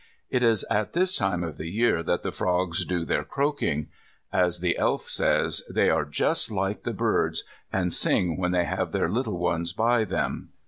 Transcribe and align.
It 0.31 0.41
is 0.41 0.65
at 0.67 0.93
this 0.93 1.15
time 1.15 1.43
of 1.43 1.57
the 1.57 1.69
year 1.69 2.01
that 2.01 2.23
the 2.23 2.31
frogs 2.31 2.85
do 2.85 3.05
their 3.05 3.23
croaking. 3.23 3.89
As 4.33 4.59
the 4.59 4.75
Elf 4.79 5.03
says, 5.03 5.61
"they 5.71 5.91
are 5.91 6.05
just 6.05 6.49
like 6.49 6.81
the 6.81 6.91
birds, 6.91 7.43
and 7.71 7.93
sing 7.93 8.35
when 8.37 8.51
they 8.51 8.65
have 8.65 8.93
their 8.93 9.09
little 9.11 9.37
ones 9.37 9.73
by 9.73 10.03
them." 10.05 10.53